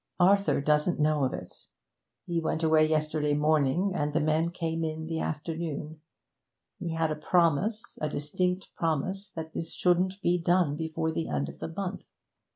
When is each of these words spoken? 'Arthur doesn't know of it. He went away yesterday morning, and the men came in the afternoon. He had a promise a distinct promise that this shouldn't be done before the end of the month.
'Arthur 0.19 0.61
doesn't 0.61 0.99
know 0.99 1.23
of 1.25 1.31
it. 1.31 1.67
He 2.25 2.39
went 2.41 2.63
away 2.63 2.87
yesterday 2.89 3.35
morning, 3.35 3.91
and 3.93 4.13
the 4.13 4.19
men 4.19 4.49
came 4.49 4.83
in 4.83 5.05
the 5.05 5.19
afternoon. 5.19 6.01
He 6.79 6.93
had 6.95 7.11
a 7.11 7.15
promise 7.15 7.99
a 8.01 8.09
distinct 8.09 8.73
promise 8.73 9.29
that 9.29 9.53
this 9.53 9.71
shouldn't 9.71 10.19
be 10.23 10.39
done 10.41 10.75
before 10.75 11.11
the 11.11 11.29
end 11.29 11.49
of 11.49 11.59
the 11.59 11.67
month. 11.69 12.07